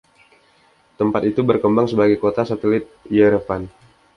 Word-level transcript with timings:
Tempat 0.99 1.23
itu 1.31 1.41
berkembang 1.49 1.85
sebagai 1.91 2.17
kota 2.23 2.41
satelit 2.49 2.83
Yerevan. 3.15 3.61